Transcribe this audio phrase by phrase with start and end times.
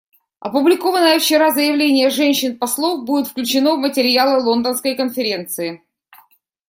[0.39, 5.83] Опубликованное вчера заявление женщин-послов будет включено в материалы Лондонской конференции.